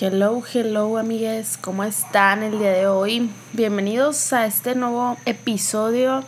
[0.00, 3.30] Hello, hello amigues, ¿cómo están el día de hoy?
[3.52, 6.24] Bienvenidos a este nuevo episodio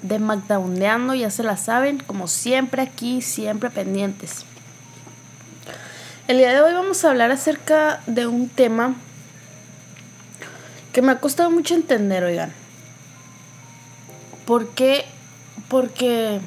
[0.00, 4.46] de Magdaundeando, ya se la saben, como siempre aquí, siempre pendientes.
[6.26, 8.94] El día de hoy vamos a hablar acerca de un tema
[10.94, 12.50] que me ha costado mucho entender, oigan.
[14.46, 15.04] ¿Por qué?
[15.68, 16.40] Porque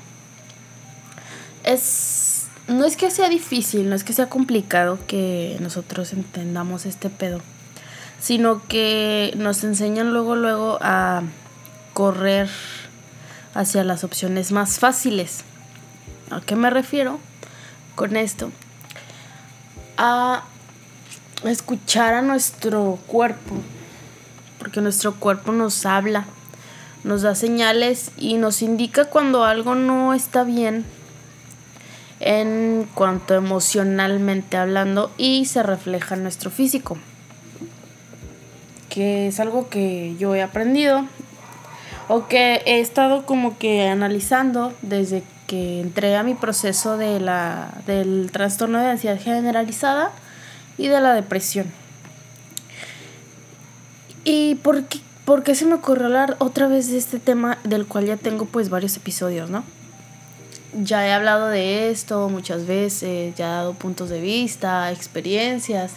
[1.64, 2.33] es
[2.68, 7.42] no es que sea difícil, no es que sea complicado que nosotros entendamos este pedo,
[8.20, 11.24] sino que nos enseñan luego, luego a
[11.94, 12.50] correr
[13.54, 15.44] hacia las opciones más fáciles.
[16.32, 17.20] ¿A qué me refiero
[17.96, 18.52] con esto?
[19.98, 20.44] A
[21.44, 23.56] escuchar a nuestro cuerpo,
[24.58, 26.26] porque nuestro cuerpo nos habla,
[27.04, 30.86] nos da señales y nos indica cuando algo no está bien
[32.26, 36.98] en cuanto emocionalmente hablando y se refleja en nuestro físico.
[38.90, 41.06] Que es algo que yo he aprendido
[42.08, 47.74] o que he estado como que analizando desde que entré a mi proceso de la,
[47.86, 50.12] del trastorno de ansiedad generalizada
[50.78, 51.68] y de la depresión.
[54.24, 54.86] ¿Y por
[55.44, 58.70] qué, se me ocurrió hablar otra vez de este tema del cual ya tengo pues
[58.70, 59.66] varios episodios, ¿no?
[60.82, 65.94] Ya he hablado de esto muchas veces, ya he dado puntos de vista, experiencias,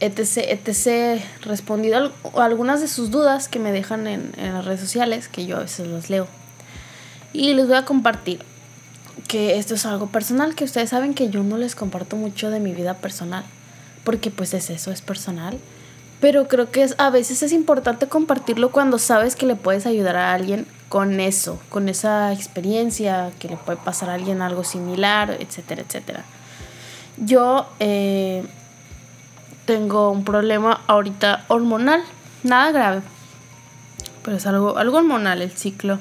[0.00, 1.22] etc, etc.
[1.42, 5.46] Respondido a algunas de sus dudas que me dejan en, en las redes sociales, que
[5.46, 6.26] yo a veces las leo.
[7.32, 8.44] Y les voy a compartir
[9.28, 12.60] que esto es algo personal, que ustedes saben que yo no les comparto mucho de
[12.60, 13.44] mi vida personal,
[14.04, 15.58] porque pues es eso, es personal.
[16.20, 20.32] Pero creo que a veces es importante compartirlo cuando sabes que le puedes ayudar a
[20.32, 25.80] alguien con eso, con esa experiencia, que le puede pasar a alguien algo similar, etcétera,
[25.80, 26.22] etcétera.
[27.16, 28.44] Yo eh,
[29.64, 32.02] tengo un problema ahorita hormonal,
[32.42, 33.00] nada grave,
[34.22, 35.98] pero es algo, algo hormonal el ciclo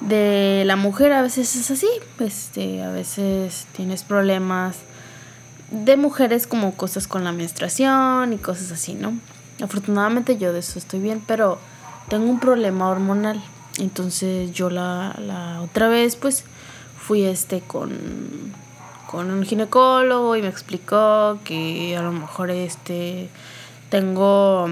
[0.00, 4.76] de la mujer a veces es así, este, a veces tienes problemas
[5.70, 9.18] de mujeres como cosas con la menstruación y cosas así, ¿no?
[9.62, 11.58] Afortunadamente yo de eso estoy bien, pero
[12.08, 13.42] tengo un problema hormonal.
[13.78, 16.44] Entonces yo la, la otra vez pues
[16.98, 17.90] fui este con,
[19.10, 23.28] con un ginecólogo y me explicó que a lo mejor este
[23.90, 24.66] tengo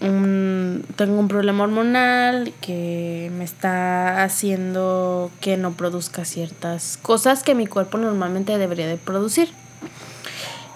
[0.00, 7.54] un, tengo un problema hormonal que me está haciendo que no produzca ciertas cosas que
[7.54, 9.48] mi cuerpo normalmente debería de producir.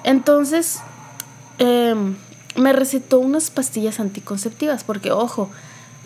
[0.05, 0.81] Entonces,
[1.59, 2.17] em,
[2.57, 5.51] me recetó unas pastillas anticonceptivas porque, ojo,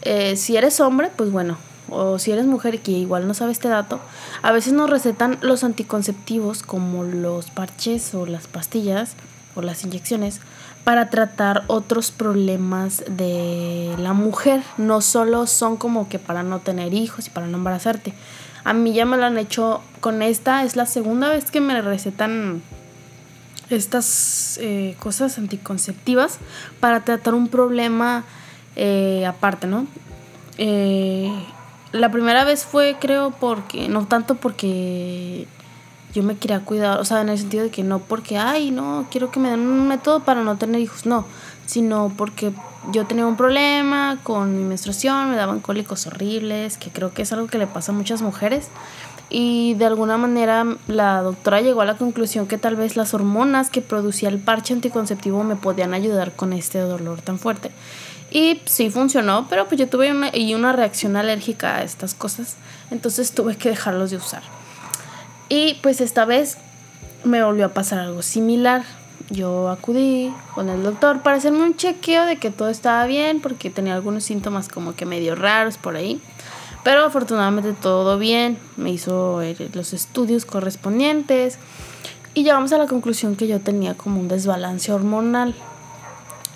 [0.02, 1.56] eh, si eres hombre, pues bueno,
[1.88, 4.00] o si eres mujer que igual no sabe este dato,
[4.42, 9.14] a veces nos recetan los anticonceptivos como los parches o las pastillas
[9.54, 10.40] o las inyecciones
[10.84, 14.62] para tratar otros problemas de la mujer.
[14.78, 18.14] No solo son como que para no tener hijos y para no embarazarte.
[18.64, 21.80] A mí ya me lo han hecho con esta, es la segunda vez que me
[21.82, 22.62] recetan
[23.70, 26.38] estas eh, cosas anticonceptivas
[26.80, 28.24] para tratar un problema
[28.76, 29.86] eh, aparte, ¿no?
[30.58, 31.30] Eh,
[31.92, 35.46] la primera vez fue, creo, porque, no tanto porque
[36.14, 39.06] yo me quería cuidar, o sea, en el sentido de que no porque, ay, no,
[39.10, 41.26] quiero que me den un método para no tener hijos, no,
[41.66, 42.52] sino porque
[42.90, 47.32] yo tenía un problema con mi menstruación, me daban cólicos horribles, que creo que es
[47.32, 48.68] algo que le pasa a muchas mujeres.
[49.34, 53.70] Y de alguna manera la doctora llegó a la conclusión que tal vez las hormonas
[53.70, 57.70] que producía el parche anticonceptivo me podían ayudar con este dolor tan fuerte.
[58.32, 62.56] Y sí funcionó, pero pues yo tuve una, y una reacción alérgica a estas cosas,
[62.90, 64.42] entonces tuve que dejarlos de usar.
[65.50, 66.56] Y pues esta vez
[67.24, 68.84] me volvió a pasar algo similar.
[69.28, 73.68] Yo acudí con el doctor para hacerme un chequeo de que todo estaba bien, porque
[73.68, 76.18] tenía algunos síntomas como que medio raros por ahí.
[76.84, 81.58] Pero afortunadamente todo bien, me hizo eh, los estudios correspondientes
[82.32, 85.54] y llegamos a la conclusión que yo tenía como un desbalance hormonal.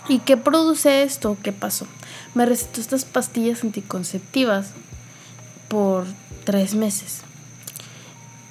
[0.08, 1.36] ¿Y qué produce esto?
[1.42, 1.86] ¿Qué pasó?
[2.34, 4.70] Me recetó estas pastillas anticonceptivas
[5.68, 6.06] por
[6.44, 7.22] tres meses.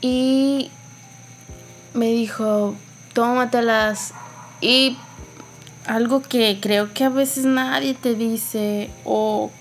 [0.02, 0.70] Y
[1.94, 2.76] me dijo,
[3.14, 4.14] tómatelas.
[4.60, 4.98] Y
[5.86, 9.52] algo que creo que a veces nadie te dice o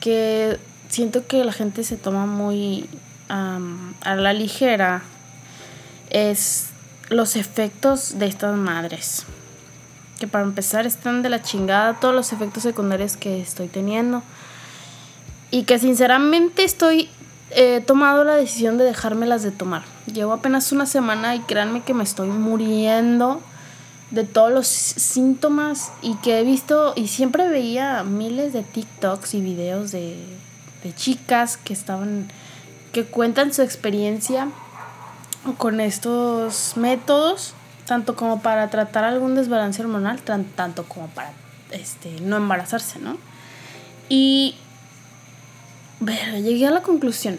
[0.00, 0.58] que
[0.88, 2.88] siento que la gente se toma muy
[3.28, 5.02] a la ligera
[6.08, 6.68] es
[7.10, 9.26] los efectos de estas madres
[10.18, 14.22] que para empezar están de la chingada todos los efectos secundarios que estoy teniendo.
[15.50, 17.08] Y que sinceramente estoy
[17.50, 19.82] he tomado la decisión de dejármelas de tomar.
[20.12, 23.40] Llevo apenas una semana y créanme que me estoy muriendo
[24.10, 29.40] de todos los síntomas y que he visto y siempre veía miles de TikToks y
[29.40, 30.16] videos de,
[30.82, 32.28] de chicas que estaban
[32.92, 34.48] que cuentan su experiencia
[35.58, 37.52] con estos métodos
[37.88, 41.32] tanto como para tratar algún desbalance hormonal tanto como para
[41.72, 43.16] este no embarazarse no
[44.08, 44.54] y
[46.00, 47.38] llegué a la conclusión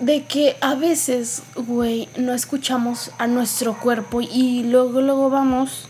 [0.00, 5.88] de que a veces, güey, no escuchamos a nuestro cuerpo y luego, luego vamos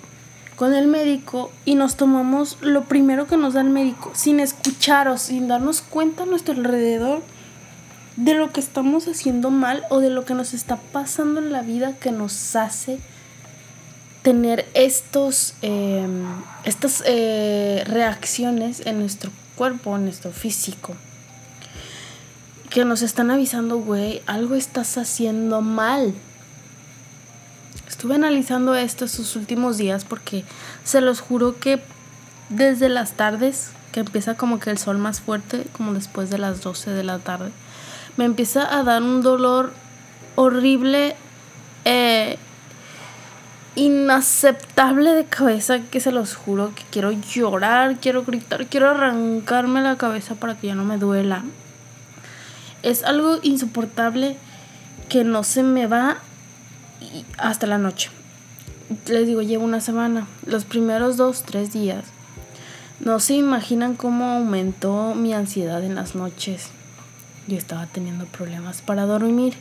[0.55, 5.09] con el médico y nos tomamos lo primero que nos da el médico, sin escuchar
[5.09, 7.23] o sin darnos cuenta a nuestro alrededor
[8.17, 11.63] de lo que estamos haciendo mal o de lo que nos está pasando en la
[11.63, 12.99] vida que nos hace
[14.23, 16.25] tener estos, em,
[16.65, 20.95] estas eh, reacciones en nuestro cuerpo, en nuestro físico
[22.77, 26.13] que nos están avisando, güey, algo estás haciendo mal.
[27.89, 30.45] Estuve analizando esto estos últimos días porque
[30.85, 31.81] se los juro que
[32.51, 36.61] desde las tardes, que empieza como que el sol más fuerte, como después de las
[36.61, 37.51] 12 de la tarde,
[38.17, 39.73] me empieza a dar un dolor
[40.35, 41.17] horrible,
[41.85, 42.39] eh,
[43.75, 49.97] inaceptable de cabeza, que se los juro que quiero llorar, quiero gritar, quiero arrancarme la
[49.97, 51.45] cabeza para que ya no me duela.
[52.83, 54.37] Es algo insoportable
[55.09, 56.19] que no se me va
[57.39, 58.11] hasta la noche.
[59.09, 60.27] Les digo, llevo una semana.
[60.47, 62.05] Los primeros dos, tres días.
[63.01, 66.71] No se imaginan cómo aumentó mi ansiedad en las noches.
[67.47, 69.55] Yo estaba teniendo problemas para dormir.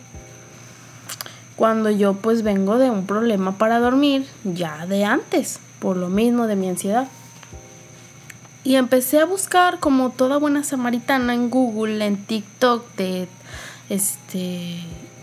[1.56, 6.48] Cuando yo pues vengo de un problema para dormir ya de antes, por lo mismo
[6.48, 7.08] de mi ansiedad.
[8.64, 13.28] Y empecé a buscar como toda buena samaritana en Google, en TikTok, de
[13.90, 14.80] este...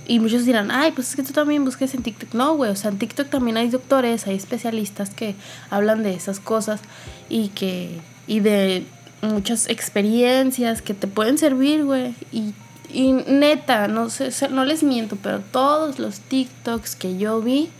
[0.06, 2.34] Y muchos dirán, ay, pues es que tú también busques en TikTok.
[2.34, 5.34] No, güey, o sea, en TikTok también hay doctores, hay especialistas que
[5.70, 6.80] hablan de esas cosas
[7.28, 8.00] y que...
[8.28, 8.86] Y de
[9.22, 12.14] muchas experiencias que te pueden servir, güey.
[12.32, 12.52] Y,
[12.92, 17.70] y neta, no sé, no les miento, pero todos los TikToks que yo vi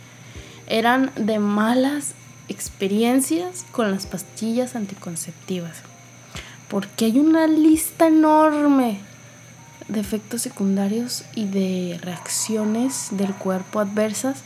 [0.67, 2.13] eran de malas
[2.47, 5.77] experiencias con las pastillas anticonceptivas.
[6.69, 8.97] Porque hay una lista enorme
[9.87, 14.39] de efectos secundarios y de reacciones del cuerpo adversas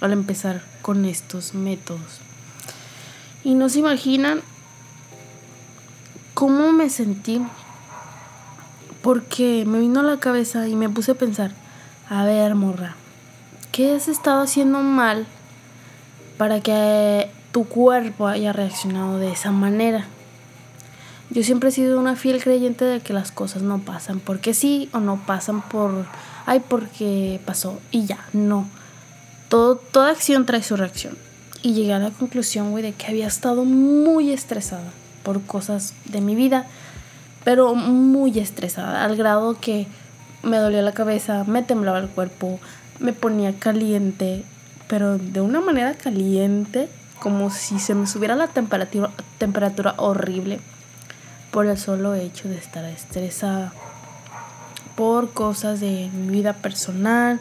[0.00, 2.20] al empezar con estos métodos.
[3.44, 4.42] Y no se imaginan
[6.36, 7.40] cómo me sentí
[9.00, 11.52] porque me vino a la cabeza y me puse a pensar,
[12.10, 12.94] a ver, morra,
[13.72, 15.26] ¿qué has estado haciendo mal
[16.36, 20.04] para que tu cuerpo haya reaccionado de esa manera.
[21.30, 24.90] Yo siempre he sido una fiel creyente de que las cosas no pasan porque sí
[24.92, 26.04] o no pasan por,
[26.44, 28.68] ay, porque pasó y ya, no.
[29.48, 31.16] Todo, toda acción trae su reacción.
[31.62, 34.92] Y llegué a la conclusión, güey, de que había estado muy estresada
[35.26, 36.66] por cosas de mi vida,
[37.42, 39.88] pero muy estresada, al grado que
[40.44, 42.60] me dolía la cabeza, me temblaba el cuerpo,
[43.00, 44.44] me ponía caliente,
[44.86, 46.88] pero de una manera caliente
[47.18, 50.60] como si se me subiera la temperatura, temperatura horrible
[51.50, 53.72] por el solo hecho de estar estresada
[54.94, 57.40] por cosas de mi vida personal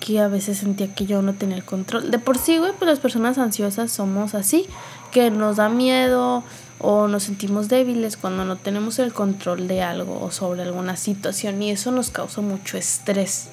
[0.00, 2.10] que a veces sentía que yo no tenía el control.
[2.10, 4.66] De por sí, güey, pues las personas ansiosas somos así,
[5.12, 6.42] que nos da miedo
[6.84, 11.62] o nos sentimos débiles cuando no tenemos el control de algo o sobre alguna situación
[11.62, 13.48] y eso nos causa mucho estrés.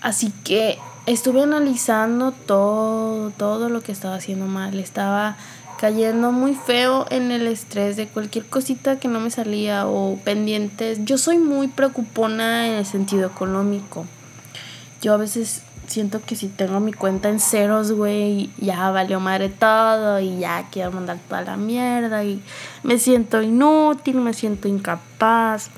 [0.00, 4.78] Así que estuve analizando todo, todo lo que estaba haciendo mal.
[4.78, 5.36] Estaba
[5.78, 11.04] cayendo muy feo en el estrés de cualquier cosita que no me salía o pendientes.
[11.04, 14.06] Yo soy muy preocupona en el sentido económico.
[15.02, 19.48] Yo a veces siento que si tengo mi cuenta en ceros, güey, ya valió madre
[19.48, 22.42] todo y ya quiero mandar toda la mierda y
[22.82, 25.70] me siento inútil, me siento incapaz.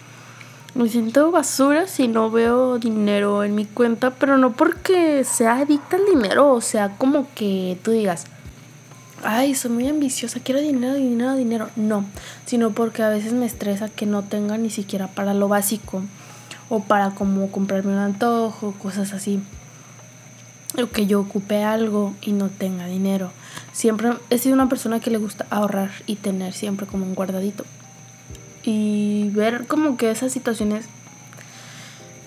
[0.74, 5.96] Me siento basura si no veo dinero en mi cuenta, pero no porque sea adicta
[5.96, 8.26] al dinero, o sea, como que tú digas,
[9.24, 11.70] ay, soy muy ambiciosa, quiero dinero, dinero, dinero.
[11.74, 12.04] No,
[12.46, 16.02] sino porque a veces me estresa que no tenga ni siquiera para lo básico
[16.68, 19.40] o para como comprarme un antojo, cosas así.
[20.78, 23.32] O que yo ocupe algo y no tenga dinero.
[23.72, 27.64] Siempre he sido una persona que le gusta ahorrar y tener siempre como un guardadito
[28.62, 30.86] y ver como que esas situaciones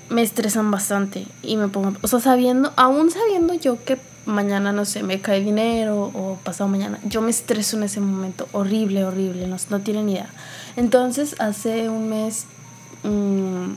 [0.10, 4.86] me estresan bastante y me pongo, o sea, sabiendo, aún sabiendo yo que mañana, no
[4.86, 9.48] sé, me cae dinero o pasado mañana, yo me estreso en ese momento, horrible, horrible,
[9.48, 10.30] no, no tienen idea.
[10.76, 12.46] Entonces, hace un mes
[13.04, 13.74] mm,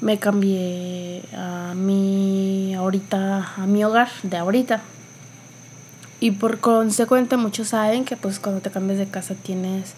[0.00, 4.80] me cambié a mi, ahorita, a mi hogar de ahorita,
[6.20, 9.94] Y por consecuente muchos saben que pues cuando te cambias de casa tienes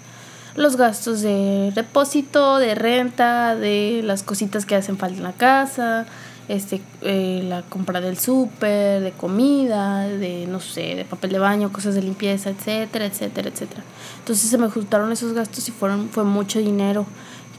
[0.57, 6.07] los gastos de depósito, de renta, de las cositas que hacen falta en la casa,
[6.49, 11.73] este, eh, la compra del súper, de comida, de, no sé, de papel de baño,
[11.73, 13.83] cosas de limpieza, etcétera, etcétera, etcétera.
[14.19, 17.07] Entonces se me juntaron esos gastos y fueron, fue mucho dinero,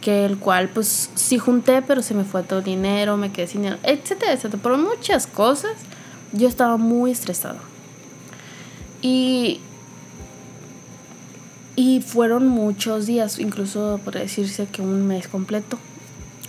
[0.01, 3.47] que el cual pues sí junté, pero se me fue todo el dinero, me quedé
[3.47, 4.61] sin dinero, etcétera, etcétera.
[4.61, 5.73] Por muchas cosas
[6.33, 7.59] yo estaba muy estresada.
[9.01, 9.59] Y,
[11.75, 15.77] y fueron muchos días, incluso podría decirse que un mes completo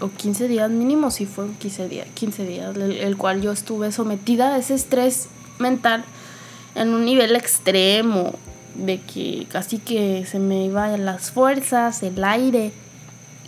[0.00, 4.54] o 15 días mínimo, sí fueron 15 días, 15 días, el, cual yo estuve sometida
[4.54, 5.28] a ese estrés
[5.59, 6.04] mental
[6.75, 8.35] en un nivel extremo,
[8.75, 12.73] de que casi que se me iban las fuerzas, el aire,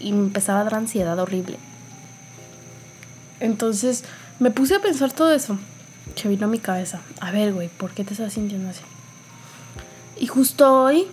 [0.05, 1.59] y me empezaba a dar ansiedad horrible.
[3.41, 4.05] Entonces
[4.39, 5.59] me puse a pensar todo eso,
[6.15, 7.01] que vino a mi cabeza.
[7.21, 8.83] A ver, güey, ¿por qué te estás sintiendo así?
[10.19, 11.07] Y justo hoy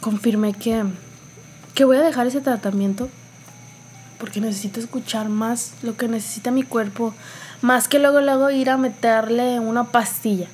[0.00, 0.84] confirmé que,
[1.74, 3.08] que voy a dejar ese tratamiento
[4.18, 7.14] porque necesito escuchar más lo que necesita mi cuerpo,
[7.62, 10.48] más que luego luego ir a meterle una pastilla.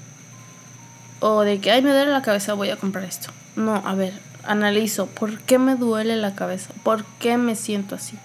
[1.19, 3.31] O de que, ay, me duele la cabeza, voy a comprar esto.
[3.57, 4.13] No, a ver,
[4.47, 6.71] analizo, ¿por qué me duele la cabeza?
[6.83, 8.17] ¿Por qué me siento así?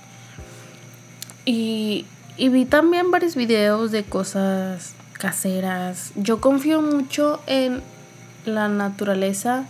[1.46, 2.06] Y,
[2.38, 6.12] y vi también varios videos de cosas caseras.
[6.16, 7.82] Yo confío mucho en
[8.46, 9.66] la naturaleza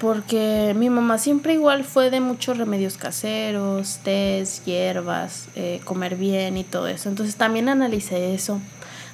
[0.00, 6.56] porque mi mamá siempre igual fue de muchos remedios caseros, tés, hierbas, eh, comer bien
[6.56, 7.10] y todo eso.
[7.10, 8.60] Entonces también analicé eso,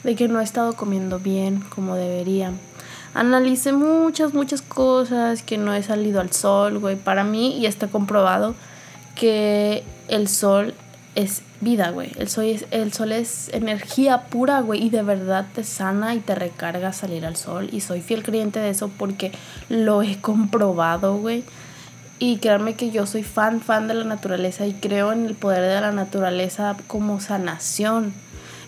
[0.04, 2.52] de que no he estado comiendo bien como debería.
[3.16, 6.96] Analicé muchas, muchas cosas, que no he salido al sol, güey.
[6.96, 8.54] Para mí, y está comprobado,
[9.14, 10.74] que el sol
[11.14, 12.12] es vida, güey.
[12.18, 14.84] El sol, es, el sol es energía pura, güey.
[14.84, 17.70] Y de verdad te sana y te recarga salir al sol.
[17.72, 19.32] Y soy fiel creyente de eso porque
[19.70, 21.42] lo he comprobado, güey.
[22.18, 25.62] Y créanme que yo soy fan, fan de la naturaleza y creo en el poder
[25.62, 28.12] de la naturaleza como sanación.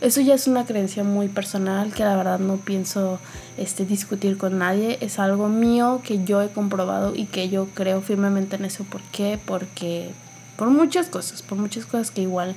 [0.01, 3.19] Eso ya es una creencia muy personal que la verdad no pienso
[3.57, 4.97] este, discutir con nadie.
[5.01, 8.85] Es algo mío que yo he comprobado y que yo creo firmemente en eso.
[8.85, 9.41] ¿Por qué?
[9.45, 10.11] Porque
[10.57, 12.55] por muchas cosas, por muchas cosas que igual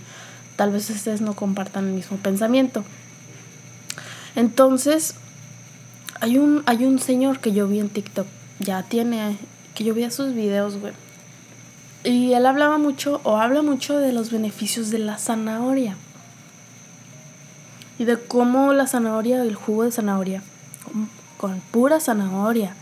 [0.55, 2.83] tal vez ustedes no compartan el mismo pensamiento.
[4.35, 5.15] Entonces,
[6.19, 8.27] hay un, hay un señor que yo vi en TikTok,
[8.59, 9.37] ya tiene,
[9.73, 10.93] que yo vi sus videos, güey.
[12.03, 15.95] Y él hablaba mucho, o habla mucho de los beneficios de la zanahoria.
[18.01, 20.41] Y de cómo la zanahoria, el jugo de zanahoria,
[21.37, 22.73] con, pura zanahoria,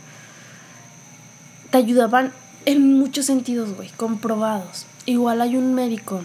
[1.71, 2.31] te ayudaban
[2.65, 4.85] en muchos sentidos, güey, comprobados.
[5.05, 6.21] Igual hay un médico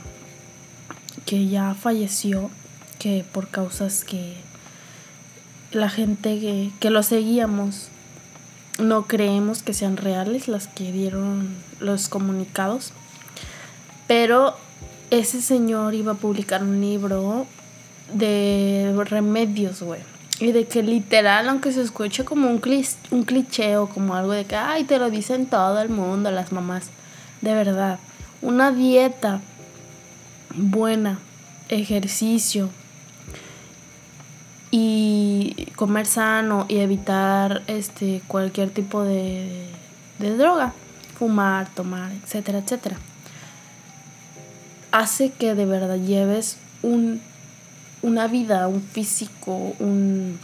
[1.27, 2.53] que ya falleció,
[3.01, 4.37] que por causas que
[5.73, 7.89] la gente que, lo seguíamos
[8.79, 11.49] no creemos que sean reales las que dieron
[11.81, 12.93] los comunicados.
[14.07, 14.55] Pero
[15.11, 17.49] ese señor iba a publicar un libro
[18.15, 20.01] de remedios, güey.
[20.41, 24.57] Y de que literal, aunque se escuche como un, cliché o como algo de que,
[24.57, 26.91] ay, te lo dicen todo el mundo, las mamás.
[27.41, 27.99] De verdad,
[28.43, 29.41] una dieta
[30.55, 31.19] buena,
[31.69, 32.71] ejercicio
[34.71, 39.69] y comer sano y evitar este cualquier tipo de,
[40.19, 40.73] de droga,
[41.17, 42.97] fumar, tomar, etcétera, etcétera.
[44.91, 47.21] Hace que de verdad lleves un,
[48.05, 50.39] una vida, un físico, un,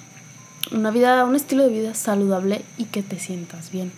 [0.72, 3.92] una vida, un estilo de vida saludable y que te sientas bien.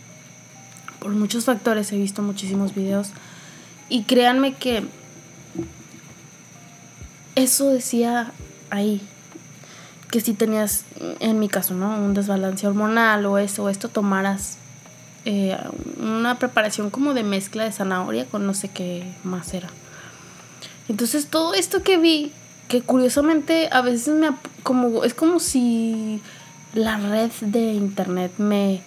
[0.99, 3.11] Por muchos factores he visto muchísimos videos
[3.88, 4.85] y créanme que
[7.37, 8.33] eso decía
[8.71, 9.00] ahí,
[10.11, 10.85] que si tenías,
[11.21, 11.97] en mi caso, ¿no?
[11.97, 14.59] Un desbalance hormonal o eso, esto, tomaras
[15.25, 15.57] eh,
[16.00, 19.69] una preparación como de mezcla de zanahoria con no sé qué más era.
[20.88, 22.33] Entonces todo esto que vi,
[22.73, 24.31] que curiosamente a veces me
[24.62, 26.23] como es como si
[26.73, 28.81] la red de internet me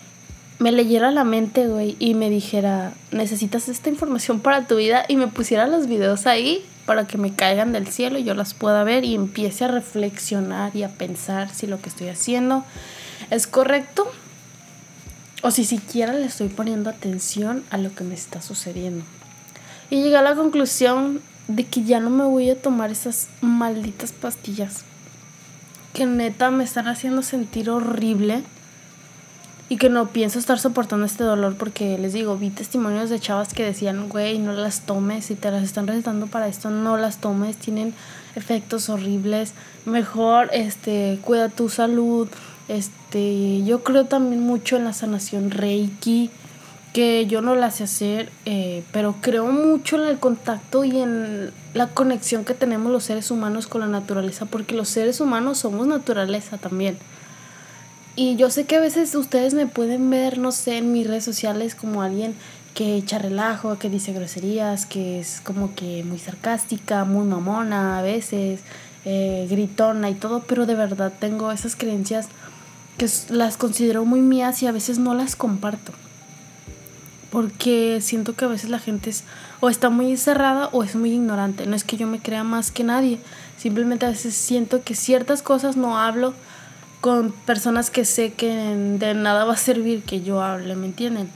[0.58, 5.18] me leyera la mente, güey, y me dijera, necesitas esta información para tu vida, y
[5.18, 8.84] me pusiera los videos ahí para que me caigan del cielo y yo las pueda
[8.84, 12.64] ver y empiece a reflexionar y a pensar si lo que estoy haciendo
[13.30, 14.12] es correcto
[15.44, 19.06] o si siquiera le estoy poniendo atención a lo que me está sucediendo.
[19.92, 24.12] Y llegué a la conclusión de que ya no me voy a tomar esas malditas
[24.12, 24.84] pastillas
[25.96, 28.44] que neta me están haciendo sentir horrible
[29.70, 33.54] y que no pienso estar soportando este dolor porque les digo, vi testimonios de chavas
[33.54, 37.18] que decían, güey, no las tomes, si te las están recetando para esto, no las
[37.18, 37.94] tomes, tienen
[38.36, 39.54] efectos horribles,
[39.86, 42.28] mejor este, cuida tu salud,
[42.68, 46.32] Este, yo creo también mucho en la sanación Reiki,
[46.96, 51.52] que yo no la sé hacer, eh, pero creo mucho en el contacto y en
[51.74, 55.88] la conexión que tenemos los seres humanos con la naturaleza, porque los seres humanos somos
[55.88, 56.98] naturaleza también.
[58.16, 61.26] Y yo sé que a veces ustedes me pueden ver, no sé, en mis redes
[61.26, 62.34] sociales como alguien
[62.74, 68.04] que echa relajo, que dice groserías, que es como que muy sarcástica, muy mamona a
[68.04, 68.62] veces,
[69.04, 72.30] eh, gritona y todo, pero de verdad tengo esas creencias
[72.98, 75.92] que las considero muy mías y a veces no las comparto.
[77.36, 79.26] Porque siento que a veces la gente es
[79.60, 81.66] o está muy cerrada o es muy ignorante.
[81.66, 83.20] No es que yo me crea más que nadie.
[83.58, 86.34] Simplemente a veces siento que ciertas cosas no hablo
[87.02, 91.28] con personas que sé que de nada va a servir que yo hable, ¿me entienden?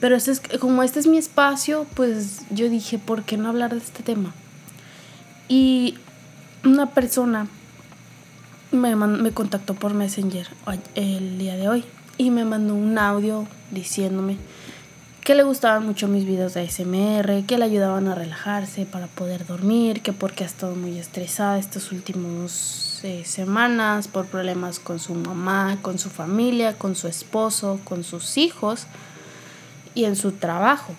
[0.00, 3.72] Pero este es, como este es mi espacio, pues yo dije, ¿por qué no hablar
[3.72, 4.32] de este tema?
[5.48, 5.98] Y
[6.64, 7.46] una persona
[8.70, 10.48] me, me contactó por Messenger
[10.94, 11.84] el día de hoy
[12.16, 14.38] y me mandó un audio diciéndome
[15.24, 19.46] que le gustaban mucho mis videos de ASMR, que le ayudaban a relajarse para poder
[19.46, 25.14] dormir, que porque ha estado muy estresada estos últimos eh, semanas por problemas con su
[25.14, 28.86] mamá, con su familia, con su esposo, con sus hijos
[29.94, 30.92] y en su trabajo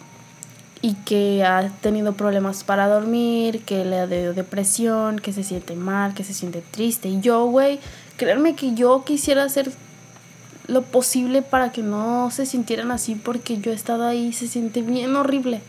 [0.82, 5.76] y que ha tenido problemas para dormir, que le ha dado depresión, que se siente
[5.76, 7.08] mal, que se siente triste.
[7.08, 7.80] Y yo, güey,
[8.18, 9.72] créanme que yo quisiera hacer
[10.68, 14.82] lo posible para que no se sintieran así porque yo he estado ahí, se siente
[14.82, 15.62] bien horrible.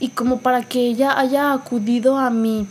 [0.00, 2.66] Y como para que ella haya acudido a mí,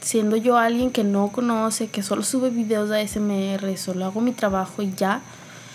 [0.00, 4.32] siendo yo alguien que no conoce, que solo sube videos de ASMR, solo hago mi
[4.32, 5.20] trabajo y ya,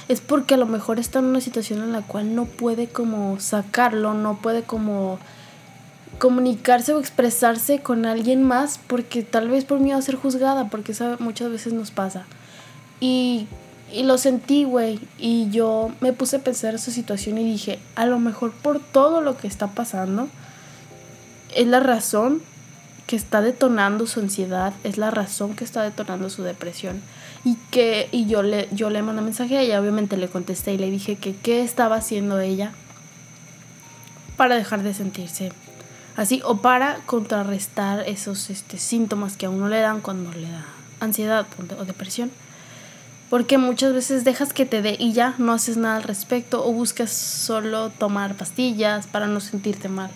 [0.07, 3.39] es porque a lo mejor está en una situación en la cual no puede como
[3.39, 5.19] sacarlo, no puede como
[6.17, 10.93] comunicarse o expresarse con alguien más porque tal vez por miedo a ser juzgada, porque
[10.93, 12.25] eso muchas veces nos pasa.
[12.99, 13.47] Y,
[13.91, 17.79] y lo sentí, güey, y yo me puse a pensar en su situación y dije,
[17.95, 20.27] a lo mejor por todo lo que está pasando,
[21.55, 22.41] es la razón
[23.07, 27.01] que está detonando su ansiedad, es la razón que está detonando su depresión.
[27.45, 30.77] Y que y yo le yo le mandé mensaje a ella, obviamente le contesté y
[30.77, 32.73] le dije que qué estaba haciendo ella
[34.35, 35.53] para dejar de sentirse
[36.17, 40.65] así o para contrarrestar esos este, síntomas que a uno le dan cuando le da
[40.99, 41.45] ansiedad
[41.79, 42.31] o depresión.
[43.29, 46.71] Porque muchas veces dejas que te dé y ya no haces nada al respecto o
[46.71, 50.11] buscas solo tomar pastillas para no sentirte mal.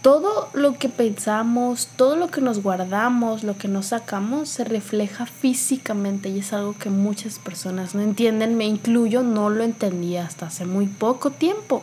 [0.00, 5.26] Todo lo que pensamos, todo lo que nos guardamos, lo que nos sacamos, se refleja
[5.26, 10.46] físicamente y es algo que muchas personas no entienden, me incluyo, no lo entendía hasta
[10.46, 11.82] hace muy poco tiempo.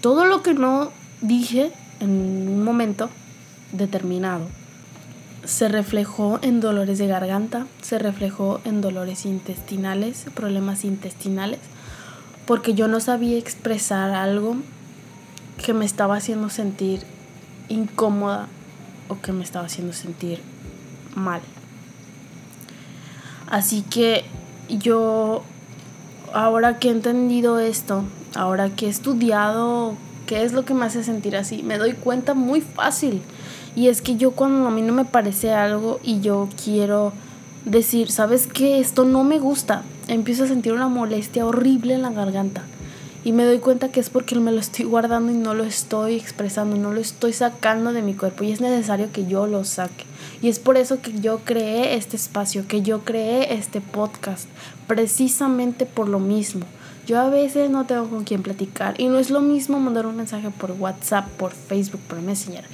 [0.00, 3.08] Todo lo que no dije en un momento
[3.72, 4.61] determinado.
[5.44, 11.60] Se reflejó en dolores de garganta, se reflejó en dolores intestinales, problemas intestinales,
[12.46, 14.56] porque yo no sabía expresar algo
[15.64, 17.02] que me estaba haciendo sentir
[17.68, 18.48] incómoda
[19.08, 20.40] o que me estaba haciendo sentir
[21.14, 21.40] mal.
[23.48, 24.24] Así que
[24.68, 25.42] yo,
[26.32, 31.04] ahora que he entendido esto, ahora que he estudiado ¿Qué es lo que me hace
[31.04, 31.62] sentir así?
[31.62, 33.20] Me doy cuenta muy fácil.
[33.74, 37.12] Y es que yo cuando a mí no me parece algo y yo quiero
[37.64, 38.80] decir, ¿sabes qué?
[38.80, 39.82] Esto no me gusta.
[40.08, 42.62] Empiezo a sentir una molestia horrible en la garganta.
[43.24, 46.16] Y me doy cuenta que es porque me lo estoy guardando y no lo estoy
[46.16, 48.44] expresando, no lo estoy sacando de mi cuerpo.
[48.44, 50.04] Y es necesario que yo lo saque.
[50.42, 54.48] Y es por eso que yo creé este espacio, que yo creé este podcast.
[54.86, 56.66] Precisamente por lo mismo
[57.06, 60.16] yo a veces no tengo con quién platicar y no es lo mismo mandar un
[60.16, 62.64] mensaje por WhatsApp, por Facebook, por Messenger.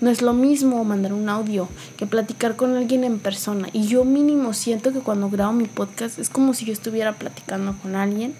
[0.00, 3.68] No es lo mismo mandar un audio que platicar con alguien en persona.
[3.72, 7.74] Y yo mínimo siento que cuando grabo mi podcast es como si yo estuviera platicando
[7.82, 8.34] con alguien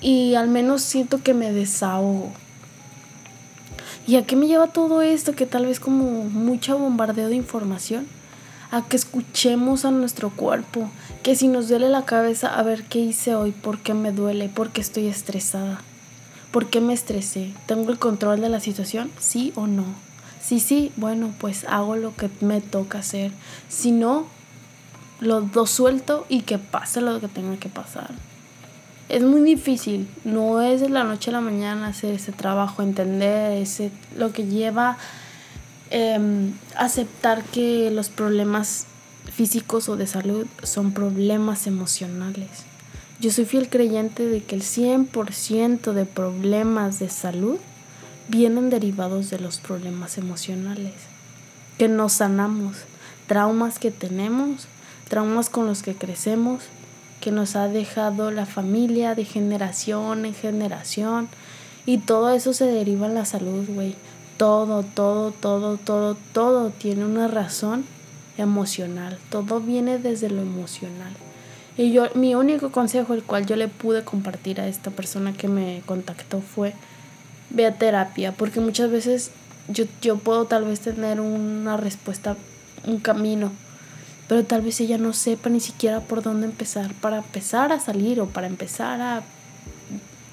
[0.00, 2.32] y al menos siento que me desahogo.
[4.06, 5.34] ¿Y a qué me lleva todo esto?
[5.34, 8.06] Que tal vez como mucha bombardeo de información
[8.72, 10.90] a que escuchemos a nuestro cuerpo,
[11.22, 14.48] que si nos duele la cabeza, a ver qué hice hoy, por qué me duele,
[14.48, 15.80] por qué estoy estresada,
[16.52, 19.10] por qué me estresé, ¿tengo el control de la situación?
[19.18, 19.84] ¿Sí o no?
[20.50, 23.30] Si sí, bueno, pues hago lo que me toca hacer.
[23.68, 24.26] Si no,
[25.20, 28.10] lo, lo suelto y que pase lo que tenga que pasar.
[29.08, 33.58] Es muy difícil, no es de la noche a la mañana hacer ese trabajo, entender
[33.58, 34.98] ese, lo que lleva
[35.92, 38.86] Em, aceptar que los problemas
[39.32, 42.48] físicos o de salud son problemas emocionales.
[43.18, 47.58] Yo soy fiel creyente de que el 100% de problemas de salud
[48.30, 50.94] vienen derivados de los problemas emocionales,
[51.78, 52.76] que nos sanamos,
[53.26, 54.66] traumas que tenemos,
[55.08, 56.62] traumas con los que crecemos
[57.20, 61.28] que nos ha dejado la familia de generación en generación.
[61.86, 63.94] Y todo eso se deriva en la salud, güey.
[64.36, 67.84] Todo, todo, todo, todo, todo tiene una razón
[68.38, 69.18] emocional.
[69.28, 71.12] Todo viene desde lo emocional.
[71.76, 75.48] Y yo, mi único consejo, el cual yo le pude compartir a esta persona que
[75.48, 76.74] me contactó fue,
[77.50, 79.30] ve a terapia, porque muchas veces
[79.68, 82.36] yo, yo puedo tal vez tener una respuesta,
[82.86, 83.52] un camino,
[84.28, 88.20] pero tal vez ella no sepa ni siquiera por dónde empezar para empezar a salir
[88.20, 89.22] o para empezar a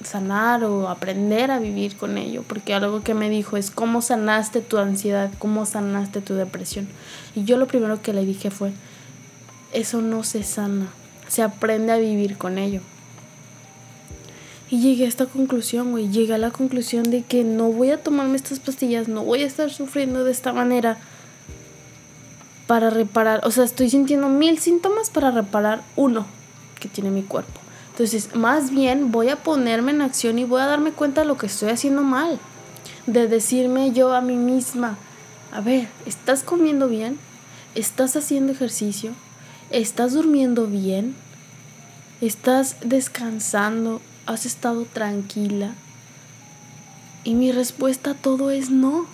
[0.03, 4.61] sanar o aprender a vivir con ello, porque algo que me dijo es cómo sanaste
[4.61, 6.87] tu ansiedad, cómo sanaste tu depresión.
[7.35, 8.71] Y yo lo primero que le dije fue,
[9.73, 10.87] eso no se sana,
[11.27, 12.81] se aprende a vivir con ello.
[14.69, 18.03] Y llegué a esta conclusión, güey, llegué a la conclusión de que no voy a
[18.03, 20.97] tomarme estas pastillas, no voy a estar sufriendo de esta manera
[22.67, 26.25] para reparar, o sea, estoy sintiendo mil síntomas para reparar uno
[26.81, 27.61] que tiene mi cuerpo.
[27.91, 31.37] Entonces, más bien voy a ponerme en acción y voy a darme cuenta de lo
[31.37, 32.37] que estoy haciendo mal.
[33.07, 34.97] De decirme yo a mí misma,
[35.51, 37.17] a ver, ¿estás comiendo bien?
[37.73, 39.13] ¿Estás haciendo ejercicio?
[39.69, 41.15] ¿Estás durmiendo bien?
[42.21, 44.01] ¿Estás descansando?
[44.27, 45.73] ¿Has estado tranquila?
[47.23, 49.05] Y mi respuesta a todo es no.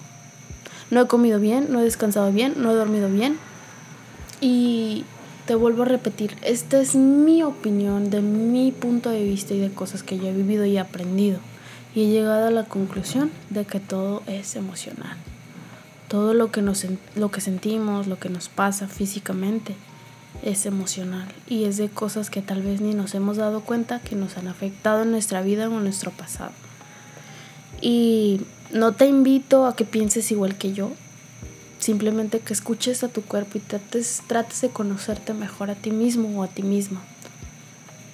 [0.89, 3.38] No he comido bien, no he descansado bien, no he dormido bien.
[4.41, 5.06] Y
[5.45, 9.71] te vuelvo a repetir, esta es mi opinión de mi punto de vista y de
[9.71, 11.38] cosas que yo he vivido y aprendido.
[11.93, 15.15] Y he llegado a la conclusión de que todo es emocional.
[16.08, 19.76] Todo lo que, nos, lo que sentimos, lo que nos pasa físicamente,
[20.43, 21.27] es emocional.
[21.47, 24.47] Y es de cosas que tal vez ni nos hemos dado cuenta que nos han
[24.47, 26.51] afectado en nuestra vida o en nuestro pasado.
[27.82, 30.91] Y no te invito a que pienses igual que yo,
[31.84, 36.39] Simplemente que escuches a tu cuerpo y trates, trates de conocerte mejor a ti mismo
[36.39, 37.01] o a ti misma.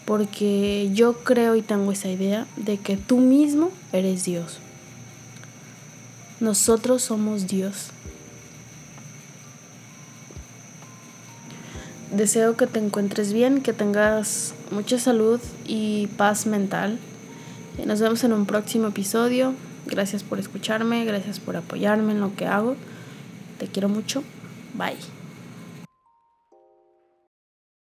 [0.06, 4.58] Porque yo creo y tengo esa idea de que tú mismo eres Dios.
[6.40, 7.92] Nosotros somos Dios.
[12.12, 16.98] Deseo que te encuentres bien, que tengas mucha salud y paz mental.
[17.86, 19.54] Nos vemos en un próximo episodio.
[19.86, 22.76] Gracias por escucharme, gracias por apoyarme en lo que hago.
[23.60, 24.24] Te quiero mucho.
[24.74, 25.19] Bye.